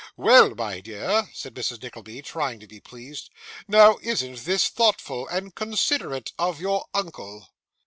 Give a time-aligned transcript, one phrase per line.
[0.17, 1.83] 'Well, my dear,' said Mrs.
[1.83, 3.29] Nickleby, trying to be pleased,
[3.67, 7.49] 'now isn't this thoughtful and considerate of your uncle?